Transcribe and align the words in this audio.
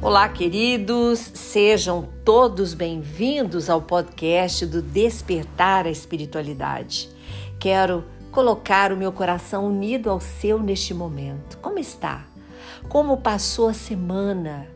Olá, 0.00 0.28
queridos, 0.28 1.18
sejam 1.18 2.08
todos 2.24 2.72
bem-vindos 2.72 3.68
ao 3.68 3.82
podcast 3.82 4.64
do 4.64 4.80
Despertar 4.80 5.86
a 5.86 5.90
Espiritualidade. 5.90 7.10
Quero 7.58 8.04
colocar 8.30 8.92
o 8.92 8.96
meu 8.96 9.10
coração 9.10 9.66
unido 9.66 10.08
ao 10.08 10.20
seu 10.20 10.62
neste 10.62 10.94
momento. 10.94 11.58
Como 11.58 11.80
está? 11.80 12.24
Como 12.88 13.16
passou 13.16 13.68
a 13.68 13.74
semana? 13.74 14.68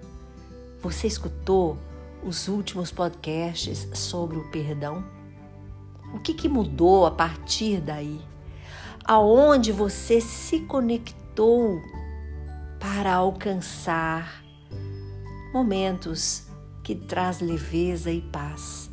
Você 0.81 1.07
escutou 1.07 1.79
os 2.25 2.49
últimos 2.49 2.91
podcasts 2.91 3.89
sobre 3.95 4.37
o 4.37 4.51
perdão? 4.51 5.05
O 6.13 6.19
que, 6.19 6.35
que 6.35 6.49
mudou 6.49 7.07
a 7.07 7.13
partir 7.13 7.81
daí? 7.81 8.21
Aonde 9.05 9.71
você 9.71 10.21
se 10.21 10.63
conectou 10.63 11.81
para 12.81 13.15
alcançar 13.15 14.42
momentos 15.53 16.45
que 16.83 16.95
traz 16.95 17.41
leveza 17.41 18.11
e 18.11 18.21
paz, 18.21 18.91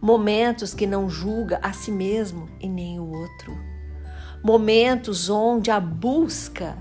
momentos 0.00 0.72
que 0.72 0.86
não 0.86 1.10
julga 1.10 1.58
a 1.60 1.72
si 1.72 1.90
mesmo 1.90 2.48
e 2.60 2.68
nem 2.68 3.00
o 3.00 3.10
outro, 3.10 3.58
momentos 4.42 5.28
onde 5.28 5.70
a 5.70 5.80
busca 5.80 6.78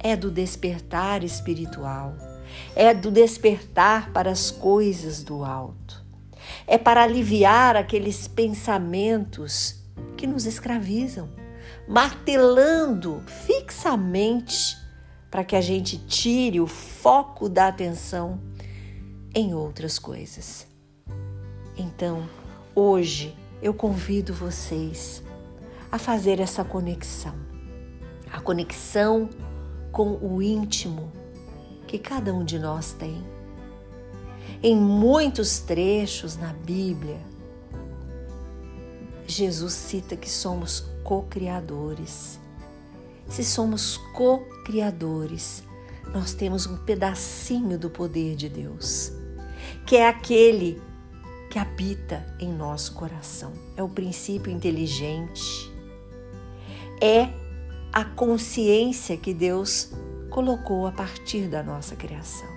é 0.00 0.16
do 0.16 0.30
despertar 0.30 1.22
espiritual, 1.22 2.16
é 2.74 2.92
do 2.92 3.10
despertar 3.10 4.12
para 4.12 4.30
as 4.30 4.50
coisas 4.50 5.22
do 5.22 5.44
alto, 5.44 6.04
é 6.66 6.76
para 6.76 7.04
aliviar 7.04 7.76
aqueles 7.76 8.26
pensamentos 8.26 9.82
que 10.16 10.26
nos 10.26 10.46
escravizam, 10.46 11.28
martelando 11.86 13.22
fixamente 13.46 14.76
para 15.30 15.44
que 15.44 15.54
a 15.54 15.60
gente 15.60 15.98
tire 15.98 16.60
o 16.60 16.66
foco 16.66 17.48
da 17.48 17.68
atenção 17.68 18.40
em 19.34 19.54
outras 19.54 19.98
coisas. 19.98 20.66
Então, 21.76 22.28
hoje 22.74 23.36
eu 23.62 23.72
convido 23.72 24.32
vocês 24.32 25.22
a 25.90 25.98
fazer 25.98 26.40
essa 26.40 26.64
conexão, 26.64 27.34
a 28.30 28.40
conexão 28.40 29.28
com 29.90 30.16
o 30.16 30.42
íntimo 30.42 31.10
que 31.86 31.98
cada 31.98 32.34
um 32.34 32.44
de 32.44 32.58
nós 32.58 32.92
tem. 32.92 33.24
Em 34.62 34.76
muitos 34.76 35.60
trechos 35.60 36.36
na 36.36 36.52
Bíblia, 36.52 37.20
Jesus 39.26 39.72
cita 39.72 40.16
que 40.16 40.28
somos 40.28 40.84
co-criadores. 41.04 42.38
Se 43.28 43.44
somos 43.44 43.96
co-criadores, 44.14 45.62
nós 46.12 46.32
temos 46.34 46.66
um 46.66 46.76
pedacinho 46.76 47.78
do 47.78 47.90
poder 47.90 48.34
de 48.34 48.48
Deus, 48.48 49.12
que 49.86 49.96
é 49.96 50.08
aquele 50.08 50.80
que 51.50 51.58
habita 51.58 52.24
em 52.38 52.52
nosso 52.52 52.94
coração. 52.94 53.52
É 53.76 53.82
o 53.82 53.88
princípio 53.88 54.52
inteligente, 54.52 55.72
é 57.00 57.28
a 57.92 58.04
consciência 58.04 59.16
que 59.16 59.32
Deus 59.32 59.92
colocou 60.30 60.86
a 60.86 60.92
partir 60.92 61.48
da 61.48 61.62
nossa 61.62 61.96
criação. 61.96 62.48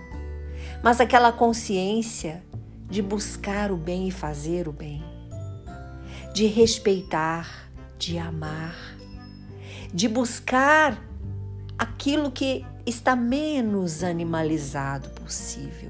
Mas 0.83 0.99
aquela 0.99 1.31
consciência 1.31 2.44
de 2.89 3.02
buscar 3.02 3.72
o 3.72 3.77
bem 3.77 4.07
e 4.07 4.11
fazer 4.11 4.67
o 4.67 4.72
bem, 4.72 5.03
de 6.33 6.45
respeitar, 6.45 7.72
de 7.97 8.17
amar, 8.17 8.75
de 9.94 10.07
buscar 10.07 11.11
aquilo 11.82 12.30
que 12.30 12.64
está 12.86 13.16
menos 13.16 14.04
animalizado 14.04 15.10
possível, 15.10 15.90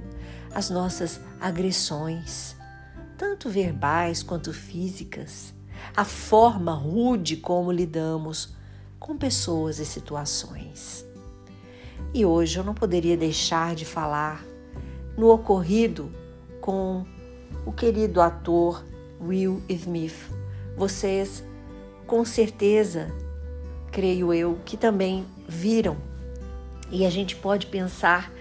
as 0.56 0.70
nossas 0.70 1.20
agressões, 1.38 2.56
tanto 3.18 3.50
verbais 3.50 4.24
quanto 4.24 4.54
físicas, 4.54 5.54
a 5.94 6.06
forma 6.06 6.74
rude 6.74 7.36
como 7.36 7.74
lidamos 7.74 8.56
com 8.98 9.18
pessoas 9.18 9.80
e 9.80 9.86
situações. 9.86 11.06
E 12.14 12.26
hoje 12.26 12.58
eu 12.58 12.64
não 12.64 12.74
poderia 12.74 13.18
deixar 13.18 13.76
de 13.76 13.84
falar 13.84 14.46
no 15.18 15.30
ocorrido 15.30 16.10
com 16.62 17.06
o 17.66 17.74
querido 17.74 18.22
ator 18.22 18.82
Will 19.20 19.62
Smith. 19.68 20.16
Vocês, 20.78 21.44
com 22.08 22.24
certeza, 22.24 23.14
creio 23.92 24.34
eu, 24.34 24.60
que 24.66 24.78
também 24.78 25.26
viram. 25.48 25.98
E 26.90 27.06
a 27.06 27.10
gente 27.10 27.36
pode 27.36 27.68
pensar 27.68 28.32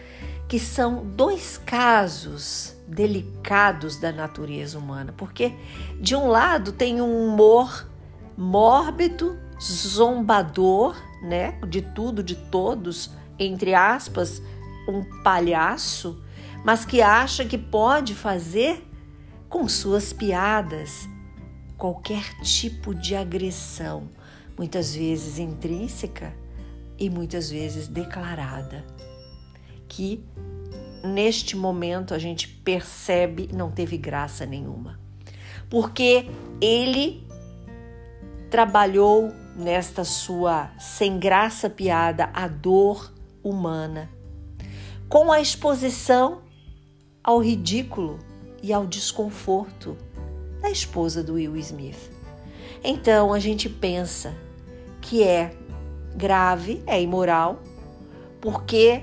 que 0.48 0.58
são 0.58 1.04
dois 1.04 1.58
casos 1.58 2.74
delicados 2.86 3.96
da 3.96 4.10
natureza 4.10 4.78
humana, 4.78 5.14
porque 5.16 5.54
de 6.00 6.16
um 6.16 6.26
lado 6.26 6.72
tem 6.72 7.00
um 7.00 7.28
humor 7.28 7.88
mórbido, 8.36 9.38
zombador, 9.62 10.96
né, 11.22 11.52
de 11.68 11.82
tudo, 11.82 12.22
de 12.22 12.34
todos, 12.34 13.10
entre 13.38 13.74
aspas, 13.74 14.42
um 14.88 15.04
palhaço, 15.22 16.20
mas 16.64 16.84
que 16.84 17.00
acha 17.00 17.44
que 17.44 17.56
pode 17.56 18.14
fazer 18.14 18.84
com 19.48 19.68
suas 19.68 20.12
piadas 20.12 21.08
qualquer 21.76 22.22
tipo 22.42 22.94
de 22.94 23.14
agressão, 23.14 24.08
muitas 24.60 24.94
vezes 24.94 25.38
intrínseca 25.38 26.34
e 26.98 27.08
muitas 27.08 27.50
vezes 27.50 27.88
declarada, 27.88 28.84
que 29.88 30.22
neste 31.02 31.56
momento 31.56 32.12
a 32.12 32.18
gente 32.18 32.46
percebe 32.46 33.48
não 33.54 33.70
teve 33.70 33.96
graça 33.96 34.44
nenhuma. 34.44 35.00
Porque 35.70 36.26
ele 36.60 37.26
trabalhou 38.50 39.32
nesta 39.56 40.04
sua 40.04 40.70
sem 40.78 41.18
graça 41.18 41.70
piada 41.70 42.28
a 42.34 42.46
dor 42.46 43.10
humana, 43.42 44.10
com 45.08 45.32
a 45.32 45.40
exposição 45.40 46.42
ao 47.24 47.38
ridículo 47.38 48.18
e 48.62 48.74
ao 48.74 48.86
desconforto 48.86 49.96
da 50.60 50.70
esposa 50.70 51.24
do 51.24 51.36
Will 51.36 51.56
Smith. 51.56 52.10
Então 52.84 53.32
a 53.32 53.38
gente 53.38 53.66
pensa 53.66 54.36
que 55.00 55.22
é 55.22 55.54
grave, 56.14 56.82
é 56.86 57.00
imoral, 57.00 57.62
porque 58.40 59.02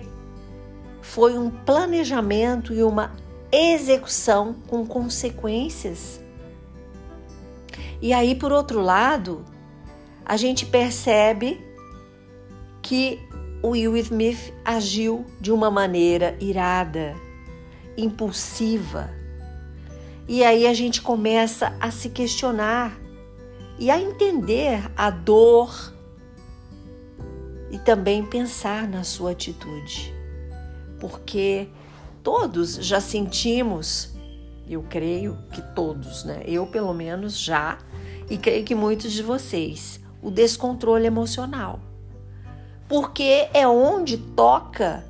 foi 1.01 1.37
um 1.37 1.49
planejamento 1.49 2.73
e 2.73 2.83
uma 2.83 3.13
execução 3.51 4.55
com 4.67 4.85
consequências. 4.85 6.21
E 8.01 8.13
aí, 8.13 8.35
por 8.35 8.51
outro 8.51 8.81
lado, 8.81 9.43
a 10.25 10.37
gente 10.37 10.65
percebe 10.65 11.65
que 12.81 13.19
o 13.63 13.69
Will 13.69 13.97
Smith 13.97 14.53
agiu 14.63 15.25
de 15.39 15.51
uma 15.51 15.71
maneira 15.71 16.37
irada, 16.39 17.15
impulsiva. 17.97 19.09
E 20.27 20.43
aí 20.43 20.67
a 20.67 20.73
gente 20.73 21.01
começa 21.01 21.75
a 21.79 21.89
se 21.89 22.09
questionar 22.09 22.99
e 23.79 23.91
a 23.91 23.99
entender 23.99 24.91
a 24.95 25.09
dor 25.09 25.93
e 27.71 27.77
também 27.79 28.25
pensar 28.25 28.87
na 28.87 29.03
sua 29.03 29.31
atitude. 29.31 30.13
Porque 30.99 31.67
todos 32.23 32.75
já 32.75 32.99
sentimos, 32.99 34.15
eu 34.67 34.83
creio 34.83 35.37
que 35.51 35.61
todos, 35.73 36.23
né? 36.23 36.41
Eu 36.45 36.65
pelo 36.65 36.93
menos 36.93 37.39
já, 37.39 37.77
e 38.29 38.37
creio 38.37 38.65
que 38.65 38.75
muitos 38.75 39.11
de 39.13 39.21
vocês, 39.21 39.99
o 40.21 40.31
descontrole 40.31 41.05
emocional. 41.05 41.79
Porque 42.87 43.47
é 43.53 43.67
onde 43.67 44.17
toca 44.17 45.05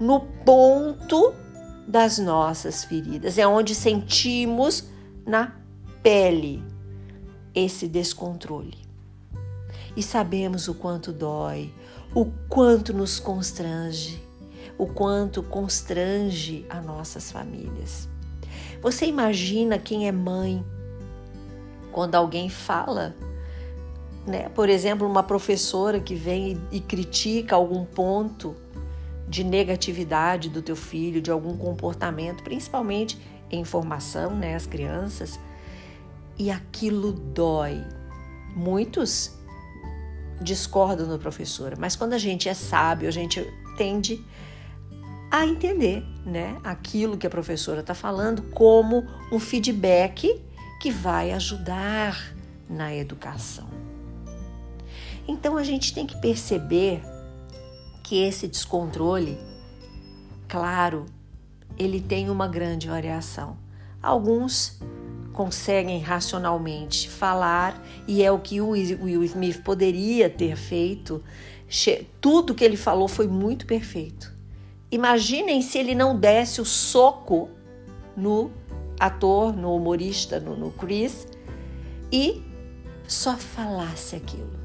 no 0.00 0.20
ponto 0.44 1.34
das 1.86 2.18
nossas 2.18 2.84
feridas, 2.84 3.38
é 3.38 3.46
onde 3.46 3.74
sentimos 3.74 4.88
na 5.24 5.52
pele 6.02 6.62
esse 7.56 7.88
descontrole. 7.88 8.76
E 9.96 10.02
sabemos 10.02 10.68
o 10.68 10.74
quanto 10.74 11.10
dói, 11.10 11.72
o 12.14 12.26
quanto 12.50 12.92
nos 12.92 13.18
constrange, 13.18 14.22
o 14.76 14.86
quanto 14.86 15.42
constrange 15.42 16.66
a 16.68 16.82
nossas 16.82 17.32
famílias. 17.32 18.06
Você 18.82 19.06
imagina 19.06 19.78
quem 19.78 20.06
é 20.06 20.12
mãe 20.12 20.62
quando 21.90 22.14
alguém 22.14 22.50
fala, 22.50 23.16
né? 24.26 24.50
Por 24.50 24.68
exemplo, 24.68 25.08
uma 25.08 25.22
professora 25.22 25.98
que 25.98 26.14
vem 26.14 26.60
e, 26.70 26.76
e 26.76 26.80
critica 26.80 27.56
algum 27.56 27.86
ponto 27.86 28.54
de 29.26 29.42
negatividade 29.42 30.50
do 30.50 30.60
teu 30.60 30.76
filho, 30.76 31.22
de 31.22 31.30
algum 31.30 31.56
comportamento, 31.56 32.42
principalmente 32.42 33.18
em 33.50 33.64
formação, 33.64 34.36
né, 34.36 34.54
as 34.54 34.66
crianças, 34.66 35.38
e 36.38 36.50
aquilo 36.50 37.12
dói. 37.12 37.84
Muitos 38.54 39.36
discordam 40.40 41.08
da 41.08 41.18
professora, 41.18 41.76
mas 41.78 41.96
quando 41.96 42.12
a 42.12 42.18
gente 42.18 42.48
é 42.48 42.54
sábio, 42.54 43.08
a 43.08 43.12
gente 43.12 43.42
tende 43.76 44.24
a 45.30 45.44
entender, 45.44 46.04
né, 46.24 46.58
aquilo 46.62 47.16
que 47.16 47.26
a 47.26 47.30
professora 47.30 47.80
está 47.80 47.94
falando 47.94 48.42
como 48.50 49.04
um 49.32 49.38
feedback 49.38 50.42
que 50.80 50.90
vai 50.90 51.32
ajudar 51.32 52.34
na 52.68 52.94
educação. 52.94 53.68
Então 55.26 55.56
a 55.56 55.64
gente 55.64 55.92
tem 55.92 56.06
que 56.06 56.16
perceber 56.20 57.02
que 58.04 58.22
esse 58.22 58.46
descontrole, 58.46 59.36
claro, 60.48 61.06
ele 61.76 62.00
tem 62.00 62.30
uma 62.30 62.46
grande 62.46 62.86
variação. 62.86 63.56
Alguns 64.00 64.78
conseguem 65.36 66.00
racionalmente 66.00 67.10
falar 67.10 67.80
e 68.08 68.22
é 68.22 68.32
o 68.32 68.38
que 68.38 68.58
o 68.58 68.70
Will 68.70 69.22
Smith 69.22 69.62
poderia 69.62 70.30
ter 70.30 70.56
feito. 70.56 71.22
Tudo 72.22 72.54
que 72.54 72.64
ele 72.64 72.76
falou 72.76 73.06
foi 73.06 73.28
muito 73.28 73.66
perfeito. 73.66 74.34
Imaginem 74.90 75.60
se 75.60 75.76
ele 75.76 75.94
não 75.94 76.18
desse 76.18 76.58
o 76.60 76.64
soco 76.64 77.50
no 78.16 78.50
ator, 78.98 79.54
no 79.54 79.76
humorista, 79.76 80.40
no, 80.40 80.56
no 80.56 80.70
Chris 80.70 81.28
e 82.10 82.42
só 83.06 83.36
falasse 83.36 84.16
aquilo. 84.16 84.56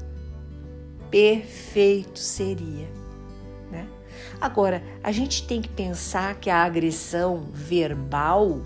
Perfeito 1.10 2.18
seria. 2.18 2.88
Né? 3.70 3.86
Agora, 4.40 4.82
a 5.02 5.12
gente 5.12 5.46
tem 5.46 5.60
que 5.60 5.68
pensar 5.68 6.36
que 6.36 6.48
a 6.48 6.62
agressão 6.62 7.48
verbal 7.52 8.62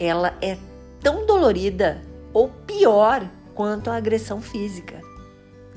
ela 0.00 0.34
é 0.40 0.56
tão 1.04 1.26
dolorida 1.26 2.00
ou 2.32 2.48
pior 2.48 3.28
quanto 3.54 3.90
a 3.90 3.96
agressão 3.96 4.40
física, 4.40 5.02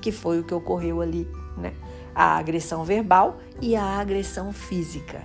que 0.01 0.09
foi 0.09 0.39
o 0.39 0.43
que 0.43 0.53
ocorreu 0.53 1.01
ali, 1.01 1.27
né? 1.57 1.73
A 2.15 2.37
agressão 2.37 2.85
verbal 2.85 3.37
e 3.61 3.75
a 3.75 3.83
agressão 3.83 4.53
física. 4.53 5.21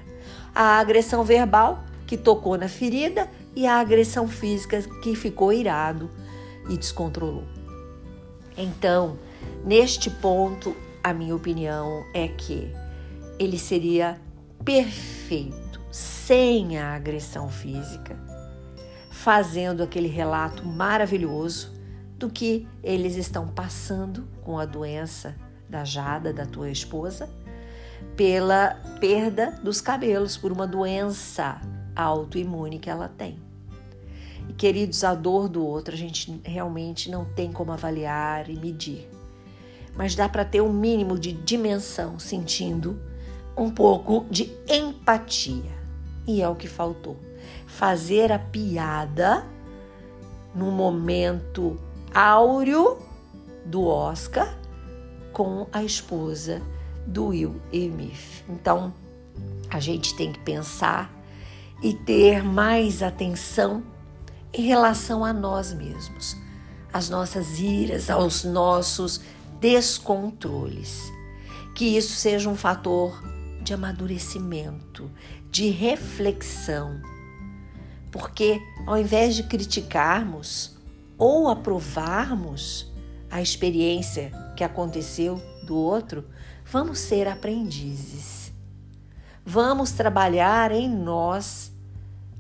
A 0.53 0.79
agressão 0.81 1.23
verbal 1.23 1.85
que 2.05 2.17
tocou 2.17 2.59
na 2.59 2.69
ferida 2.69 3.31
e 3.55 3.65
a 3.65 3.79
agressão 3.79 4.27
física 4.27 4.83
que 5.03 5.15
ficou 5.15 5.53
irado 5.53 6.11
e 6.69 6.77
descontrolou. 6.77 7.45
Então, 8.57 9.17
neste 9.65 10.11
ponto, 10.11 10.77
a 11.03 11.15
minha 11.15 11.35
opinião 11.35 12.05
é 12.13 12.27
que 12.27 12.71
ele 13.39 13.59
seria 13.59 14.21
perfeito 14.65 15.81
sem 15.91 16.77
a 16.77 16.95
agressão 16.95 17.49
física 17.49 18.32
fazendo 19.23 19.85
aquele 19.85 20.09
relato 20.09 20.67
maravilhoso 20.67 21.73
do 22.19 22.29
que 22.29 22.67
eles 22.83 23.15
estão 23.15 23.47
passando 23.47 24.27
com 24.43 24.59
a 24.59 24.65
doença 24.65 25.37
da 25.69 25.85
Jada, 25.85 26.33
da 26.33 26.45
tua 26.45 26.69
esposa, 26.71 27.31
pela 28.17 28.81
perda 28.99 29.53
dos 29.63 29.81
cabelos, 29.81 30.37
por 30.37 30.51
uma 30.51 30.67
doença 30.67 31.61
autoimune 31.95 32.81
que 32.81 32.91
ela 32.91 33.09
tem. 33.09 33.39
E 34.49 34.53
queridos, 34.53 35.05
a 35.05 35.15
dor 35.15 35.49
do 35.49 35.65
outro 35.65 35.95
a 35.95 35.99
gente 35.99 36.41
realmente 36.43 37.09
não 37.09 37.25
tem 37.25 37.53
como 37.53 37.71
avaliar 37.71 38.51
e 38.51 38.57
medir, 38.57 39.09
mas 39.95 40.17
dá 40.17 40.29
para 40.29 40.45
ter 40.45 40.61
um 40.61 40.73
mínimo 40.73 41.17
de 41.17 41.33
dimensão, 41.33 42.19
sentindo 42.19 43.01
um 43.57 43.71
pouco 43.71 44.27
de 44.29 44.53
empatia. 44.69 45.82
E 46.27 46.41
é 46.41 46.49
o 46.49 46.55
que 46.55 46.69
faltou 46.69 47.17
fazer 47.67 48.31
a 48.31 48.39
piada 48.39 49.45
no 50.55 50.71
momento 50.71 51.79
áureo 52.15 52.99
do 53.65 53.87
Oscar 53.87 54.59
com 55.33 55.67
a 55.73 55.83
esposa 55.83 56.61
do 57.07 57.29
Will 57.29 57.61
Smith. 57.73 58.45
Então, 58.49 58.93
a 59.71 59.81
gente 59.81 60.15
tem 60.15 60.33
que 60.33 60.41
pensar 60.41 61.11
e 61.83 61.95
ter 61.95 62.45
mais 62.45 63.03
atenção 63.03 63.83
em 64.53 64.63
relação 64.63 65.25
a 65.25 65.33
nós 65.33 65.73
mesmos, 65.73 66.37
às 66.93 67.09
nossas 67.09 67.59
iras, 67.59 68.11
aos 68.11 68.45
nossos 68.45 69.23
descontroles. 69.59 71.11
Que 71.75 71.97
isso 71.97 72.15
seja 72.15 72.51
um 72.51 72.55
fator 72.55 73.19
de 73.63 73.73
amadurecimento, 73.73 75.11
de 75.53 75.69
reflexão 75.69 77.01
porque 78.13 78.63
ao 78.87 78.99
invés 78.99 79.35
de 79.35 79.43
criticarmos 79.43 80.77
ou 81.19 81.49
aprovarmos 81.49 82.93
a 83.31 83.41
experiência 83.41 84.31
que 84.55 84.63
aconteceu 84.63 85.41
do 85.65 85.75
outro, 85.75 86.27
vamos 86.71 86.99
ser 86.99 87.27
aprendizes. 87.27 88.53
Vamos 89.45 89.93
trabalhar 89.93 90.71
em 90.71 90.89
nós 90.89 91.73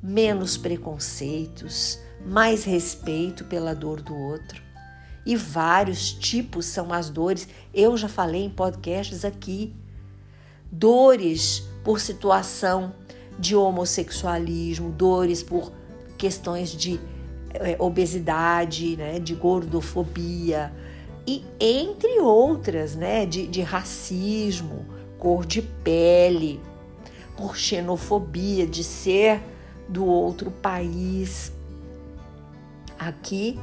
menos 0.02 0.58
preconceitos, 0.58 1.98
mais 2.24 2.64
respeito 2.64 3.44
pela 3.46 3.74
dor 3.74 4.02
do 4.02 4.14
outro. 4.14 4.62
E 5.24 5.36
vários 5.36 6.12
tipos 6.12 6.66
são 6.66 6.92
as 6.92 7.08
dores. 7.08 7.48
Eu 7.72 7.96
já 7.96 8.08
falei 8.08 8.44
em 8.44 8.50
podcasts 8.50 9.24
aqui. 9.24 9.74
Dores 10.70 11.66
por 11.82 12.00
situação 12.00 12.94
de 13.38 13.56
homossexualismo, 13.56 14.90
dores 14.90 15.42
por 15.42 15.72
questões 16.16 16.70
de 16.70 17.00
é, 17.54 17.76
obesidade, 17.78 18.96
né, 18.96 19.18
de 19.18 19.34
gordofobia 19.34 20.72
e 21.26 21.44
entre 21.60 22.20
outras, 22.20 22.94
né, 22.94 23.26
de, 23.26 23.46
de 23.46 23.62
racismo, 23.62 24.86
cor 25.18 25.46
de 25.46 25.62
pele, 25.62 26.60
por 27.36 27.56
xenofobia, 27.56 28.66
de 28.66 28.82
ser 28.82 29.40
do 29.88 30.04
outro 30.04 30.50
país. 30.50 31.52
Aqui, 32.98 33.58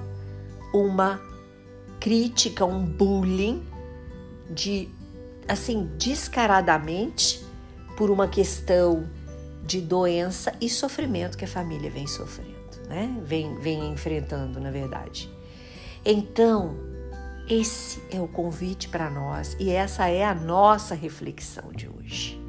uma 0.74 1.22
crítica, 2.00 2.66
um 2.66 2.86
bullying 2.86 3.64
de 4.50 4.90
assim 5.48 5.90
descaradamente 5.98 7.44
por 7.98 8.10
uma 8.10 8.28
questão 8.28 9.10
de 9.70 9.82
doença 9.82 10.52
e 10.60 10.68
sofrimento 10.68 11.38
que 11.38 11.46
a 11.46 11.48
família 11.48 11.92
vem 11.92 12.08
sofrendo, 12.08 12.82
né? 12.88 13.16
Vem, 13.24 13.56
vem 13.60 13.92
enfrentando, 13.92 14.60
na 14.60 14.72
verdade. 14.72 15.30
Então, 16.04 16.76
esse 17.48 18.02
é 18.10 18.20
o 18.20 18.28
convite 18.28 18.90
para 18.90 19.12
nós 19.12 19.56
e 19.60 19.70
essa 19.70 20.08
é 20.08 20.26
a 20.26 20.34
nossa 20.34 20.96
reflexão 20.96 21.72
de 21.72 21.88
hoje. 21.88 22.42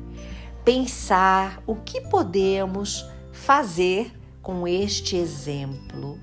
Pensar 0.65 1.63
o 1.67 1.77
que 1.77 2.01
podemos 2.01 3.07
fazer 3.33 4.11
com 4.41 4.67
este 4.67 5.15
exemplo. 5.17 6.19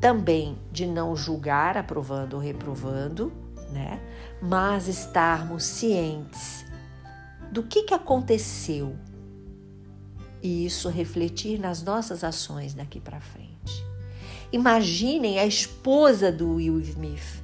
Também 0.00 0.56
de 0.70 0.86
não 0.86 1.16
julgar, 1.16 1.76
aprovando 1.76 2.34
ou 2.34 2.40
reprovando, 2.40 3.32
né? 3.72 4.00
Mas 4.40 4.86
estarmos 4.86 5.64
cientes 5.64 6.70
do 7.52 7.62
que, 7.62 7.82
que 7.82 7.92
aconteceu 7.92 8.96
e 10.42 10.64
isso 10.64 10.88
refletir 10.88 11.60
nas 11.60 11.82
nossas 11.82 12.24
ações 12.24 12.72
daqui 12.72 12.98
para 12.98 13.20
frente. 13.20 13.84
Imaginem 14.50 15.38
a 15.38 15.44
esposa 15.44 16.32
do 16.32 16.54
Will 16.54 16.80
Smith 16.80 17.42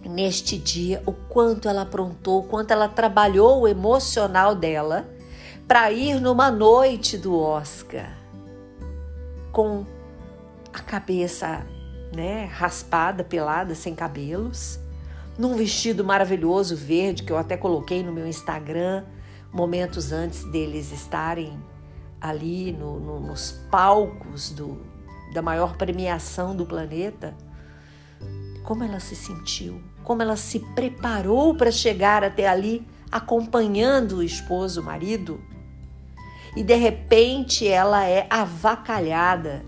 neste 0.00 0.56
dia, 0.56 1.02
o 1.04 1.12
quanto 1.12 1.68
ela 1.68 1.82
aprontou, 1.82 2.40
o 2.40 2.44
quanto 2.44 2.70
ela 2.70 2.88
trabalhou 2.88 3.60
o 3.60 3.68
emocional 3.68 4.54
dela 4.54 5.06
para 5.68 5.92
ir 5.92 6.18
numa 6.18 6.50
noite 6.50 7.18
do 7.18 7.38
Oscar 7.38 8.18
com 9.52 9.84
a 10.72 10.80
cabeça, 10.80 11.66
né, 12.16 12.46
raspada, 12.46 13.22
pelada, 13.22 13.74
sem 13.74 13.94
cabelos 13.94 14.80
num 15.40 15.54
vestido 15.54 16.04
maravilhoso 16.04 16.76
verde 16.76 17.22
que 17.22 17.32
eu 17.32 17.38
até 17.38 17.56
coloquei 17.56 18.02
no 18.02 18.12
meu 18.12 18.26
Instagram 18.26 19.04
momentos 19.50 20.12
antes 20.12 20.44
deles 20.44 20.92
estarem 20.92 21.58
ali 22.20 22.72
no, 22.72 23.00
no, 23.00 23.18
nos 23.20 23.52
palcos 23.70 24.50
do, 24.50 24.78
da 25.32 25.40
maior 25.40 25.78
premiação 25.78 26.54
do 26.54 26.66
planeta. 26.66 27.34
Como 28.64 28.84
ela 28.84 29.00
se 29.00 29.16
sentiu, 29.16 29.82
como 30.04 30.20
ela 30.20 30.36
se 30.36 30.60
preparou 30.74 31.54
para 31.54 31.70
chegar 31.70 32.22
até 32.22 32.46
ali, 32.46 32.86
acompanhando 33.10 34.16
o 34.16 34.22
esposo, 34.22 34.82
o 34.82 34.84
marido. 34.84 35.40
E 36.54 36.62
de 36.62 36.74
repente 36.74 37.66
ela 37.66 38.04
é 38.04 38.26
avacalhada 38.28 39.64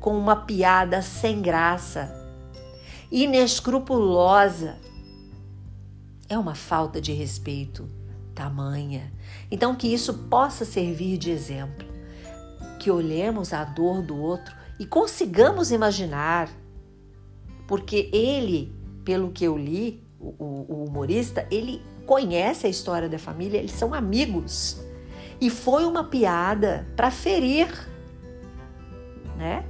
com 0.00 0.18
uma 0.18 0.34
piada 0.34 1.00
sem 1.02 1.40
graça 1.40 2.20
inescrupulosa. 3.12 4.78
É 6.28 6.38
uma 6.38 6.54
falta 6.54 7.00
de 7.00 7.12
respeito 7.12 7.86
tamanha. 8.34 9.12
Então, 9.50 9.74
que 9.76 9.86
isso 9.86 10.14
possa 10.14 10.64
servir 10.64 11.18
de 11.18 11.30
exemplo. 11.30 11.86
Que 12.80 12.90
olhemos 12.90 13.52
a 13.52 13.62
dor 13.62 14.00
do 14.00 14.16
outro 14.16 14.54
e 14.80 14.86
consigamos 14.86 15.70
imaginar. 15.70 16.48
Porque 17.68 18.08
ele, 18.12 18.74
pelo 19.04 19.30
que 19.30 19.44
eu 19.44 19.58
li, 19.58 20.02
o, 20.18 20.64
o 20.68 20.84
humorista, 20.84 21.46
ele 21.50 21.82
conhece 22.06 22.66
a 22.66 22.70
história 22.70 23.08
da 23.08 23.18
família, 23.18 23.58
eles 23.58 23.72
são 23.72 23.92
amigos. 23.92 24.80
E 25.40 25.50
foi 25.50 25.84
uma 25.84 26.04
piada 26.04 26.88
para 26.96 27.10
ferir, 27.10 27.68
né? 29.36 29.64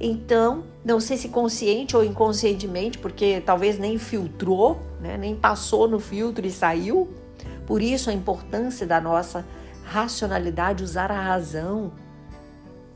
Então, 0.00 0.64
não 0.84 1.00
sei 1.00 1.16
se 1.16 1.28
consciente 1.28 1.96
ou 1.96 2.04
inconscientemente, 2.04 2.98
porque 2.98 3.42
talvez 3.44 3.78
nem 3.78 3.98
filtrou, 3.98 4.80
né? 5.00 5.16
nem 5.16 5.34
passou 5.34 5.88
no 5.88 5.98
filtro 5.98 6.46
e 6.46 6.50
saiu. 6.50 7.08
Por 7.66 7.82
isso 7.82 8.08
a 8.08 8.12
importância 8.12 8.86
da 8.86 9.00
nossa 9.00 9.44
racionalidade, 9.84 10.84
usar 10.84 11.10
a 11.10 11.20
razão. 11.20 11.92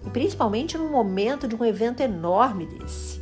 E 0.07 0.11
principalmente 0.11 0.79
num 0.79 0.91
momento 0.91 1.49
de 1.49 1.57
um 1.57 1.65
evento 1.65 2.01
enorme 2.01 2.67
desse. 2.67 3.21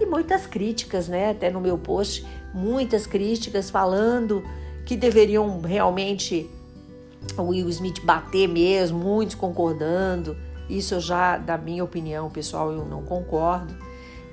E 0.00 0.06
muitas 0.06 0.46
críticas, 0.46 1.06
né? 1.06 1.30
Até 1.30 1.50
no 1.50 1.60
meu 1.60 1.76
post, 1.76 2.26
muitas 2.54 3.06
críticas 3.06 3.70
falando 3.70 4.42
que 4.86 4.96
deveriam 4.96 5.60
realmente 5.60 6.48
o 7.36 7.42
Will 7.42 7.68
Smith 7.68 8.02
bater 8.04 8.48
mesmo, 8.48 8.98
muitos 8.98 9.34
concordando. 9.34 10.36
Isso 10.72 10.94
eu 10.94 11.00
já, 11.00 11.36
da 11.36 11.58
minha 11.58 11.84
opinião 11.84 12.30
pessoal, 12.30 12.72
eu 12.72 12.86
não 12.86 13.02
concordo, 13.02 13.76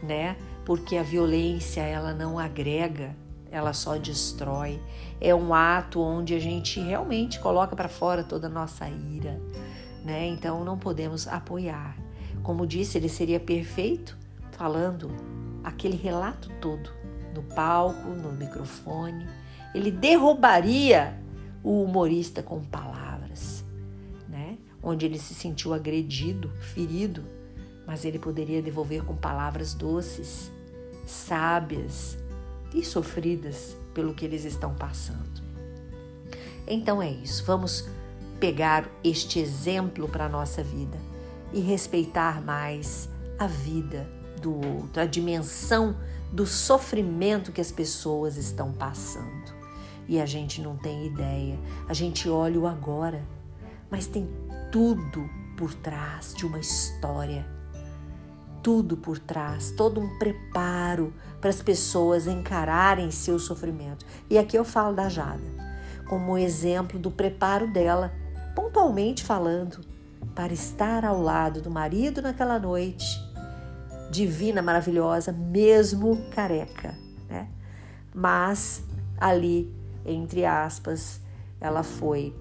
né? 0.01 0.37
Porque 0.65 0.95
a 0.95 1.03
violência 1.03 1.81
ela 1.81 2.13
não 2.13 2.39
agrega, 2.39 3.13
ela 3.51 3.73
só 3.73 3.97
destrói. 3.97 4.81
É 5.19 5.35
um 5.35 5.53
ato 5.53 5.99
onde 5.99 6.33
a 6.33 6.39
gente 6.39 6.79
realmente 6.79 7.41
coloca 7.41 7.75
para 7.75 7.89
fora 7.89 8.23
toda 8.23 8.47
a 8.47 8.49
nossa 8.49 8.87
ira, 8.87 9.37
né? 10.05 10.27
Então 10.27 10.63
não 10.63 10.77
podemos 10.77 11.27
apoiar. 11.27 11.97
Como 12.41 12.65
disse, 12.65 12.97
ele 12.97 13.09
seria 13.09 13.39
perfeito 13.39 14.17
falando 14.51 15.11
aquele 15.61 15.97
relato 15.97 16.49
todo 16.61 16.89
no 17.35 17.43
palco, 17.53 18.07
no 18.11 18.31
microfone. 18.31 19.27
Ele 19.75 19.91
derrubaria 19.91 21.19
o 21.61 21.83
humorista 21.83 22.41
com 22.41 22.61
palavras? 22.63 22.98
Onde 24.81 25.05
ele 25.05 25.19
se 25.19 25.33
sentiu 25.33 25.73
agredido, 25.73 26.49
ferido, 26.73 27.23
mas 27.85 28.05
ele 28.05 28.19
poderia 28.19 28.61
devolver 28.61 29.03
com 29.03 29.15
palavras 29.15 29.73
doces, 29.73 30.51
sábias 31.05 32.17
e 32.73 32.83
sofridas 32.83 33.75
pelo 33.93 34.13
que 34.13 34.23
eles 34.23 34.45
estão 34.45 34.73
passando. 34.73 35.41
Então 36.67 37.01
é 37.01 37.09
isso. 37.09 37.43
Vamos 37.45 37.87
pegar 38.39 38.87
este 39.03 39.39
exemplo 39.39 40.07
para 40.07 40.25
a 40.25 40.29
nossa 40.29 40.63
vida 40.63 40.97
e 41.51 41.59
respeitar 41.59 42.41
mais 42.41 43.09
a 43.37 43.47
vida 43.47 44.07
do 44.39 44.53
outro, 44.53 45.01
a 45.01 45.05
dimensão 45.05 45.97
do 46.31 46.45
sofrimento 46.45 47.51
que 47.51 47.59
as 47.59 47.71
pessoas 47.71 48.37
estão 48.37 48.71
passando. 48.71 49.57
E 50.07 50.19
a 50.19 50.25
gente 50.25 50.61
não 50.61 50.75
tem 50.75 51.07
ideia, 51.07 51.59
a 51.87 51.93
gente 51.93 52.29
olha 52.29 52.59
o 52.59 52.67
agora, 52.67 53.23
mas 53.89 54.07
tem 54.07 54.29
tudo 54.71 55.29
por 55.57 55.73
trás 55.73 56.33
de 56.33 56.45
uma 56.45 56.59
história. 56.59 57.45
Tudo 58.61 58.97
por 58.97 59.17
trás, 59.17 59.71
todo 59.71 59.99
um 59.99 60.19
preparo 60.19 61.13
para 61.39 61.49
as 61.49 61.61
pessoas 61.61 62.27
encararem 62.27 63.09
seu 63.09 63.39
sofrimento. 63.39 64.05
E 64.29 64.37
aqui 64.37 64.57
eu 64.57 64.65
falo 64.65 64.95
da 64.95 65.07
Jada, 65.09 65.41
como 66.07 66.37
exemplo 66.37 66.99
do 66.99 67.09
preparo 67.09 67.67
dela, 67.71 68.13
pontualmente 68.55 69.23
falando, 69.23 69.79
para 70.35 70.53
estar 70.53 71.05
ao 71.05 71.21
lado 71.21 71.61
do 71.61 71.71
marido 71.71 72.21
naquela 72.21 72.59
noite 72.59 73.27
divina, 74.09 74.61
maravilhosa, 74.61 75.31
mesmo 75.31 76.17
careca, 76.31 76.95
né? 77.27 77.47
Mas 78.13 78.83
ali, 79.17 79.73
entre 80.05 80.45
aspas, 80.45 81.21
ela 81.61 81.83
foi 81.83 82.33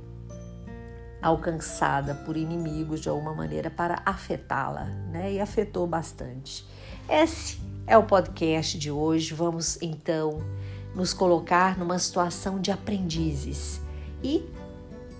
alcançada 1.20 2.14
por 2.14 2.36
inimigos 2.36 3.00
de 3.00 3.08
alguma 3.08 3.34
maneira 3.34 3.70
para 3.70 4.02
afetá-la, 4.04 4.84
né? 5.10 5.32
E 5.32 5.40
afetou 5.40 5.86
bastante. 5.86 6.66
Esse 7.08 7.60
é 7.86 7.96
o 7.96 8.02
podcast 8.02 8.78
de 8.78 8.90
hoje. 8.90 9.34
Vamos 9.34 9.80
então 9.82 10.38
nos 10.94 11.12
colocar 11.12 11.78
numa 11.78 11.98
situação 11.98 12.60
de 12.60 12.70
aprendizes 12.70 13.80
e 14.22 14.44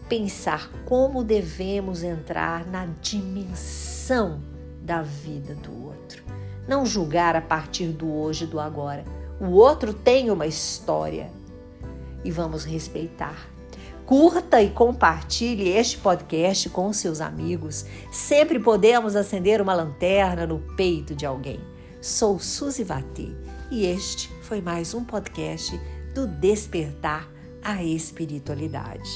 pensar 0.09 0.71
como 0.87 1.23
devemos 1.23 2.03
entrar 2.03 2.67
na 2.67 2.87
dimensão 3.01 4.41
da 4.83 5.03
vida 5.03 5.55
do 5.55 5.87
outro 5.87 6.29
não 6.69 6.85
julgar 6.85 7.35
a 7.35 7.41
partir 7.41 7.87
do 7.87 8.13
hoje 8.13 8.47
do 8.47 8.61
agora. 8.61 9.03
O 9.41 9.53
outro 9.53 9.95
tem 9.95 10.31
uma 10.31 10.47
história 10.47 11.31
e 12.23 12.31
vamos 12.31 12.65
respeitar. 12.65 13.49
Curta 14.09 14.63
e 14.63 14.71
compartilhe 14.71 15.69
este 15.69 15.99
podcast 15.99 16.71
com 16.71 16.91
seus 16.95 17.21
amigos. 17.21 17.85
Sempre 18.11 18.59
podemos 18.59 19.15
acender 19.15 19.61
uma 19.61 19.75
lanterna 19.75 20.47
no 20.47 20.61
peito 20.77 21.15
de 21.15 21.27
alguém. 21.27 21.61
Sou 22.01 22.39
Suzy 22.39 22.85
Vatê 22.85 23.29
e 23.71 23.85
este 23.85 24.31
foi 24.41 24.63
mais 24.63 24.95
um 24.95 25.05
podcast 25.05 25.79
do 26.15 26.27
Despertar 26.27 27.29
a 27.63 27.85
Espiritualidade. 27.85 29.11